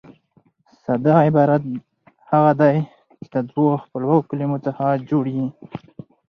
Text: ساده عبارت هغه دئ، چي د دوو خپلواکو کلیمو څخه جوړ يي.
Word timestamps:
ساده 0.83 1.13
عبارت 1.25 1.63
هغه 2.31 2.51
دئ، 2.59 2.77
چي 3.21 3.27
د 3.33 3.35
دوو 3.49 3.81
خپلواکو 3.83 4.27
کلیمو 4.29 4.57
څخه 4.65 4.85
جوړ 5.09 5.25
يي. 5.35 5.47